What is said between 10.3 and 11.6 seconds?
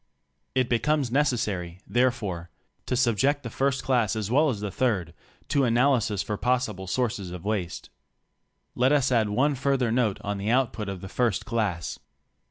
the output of the first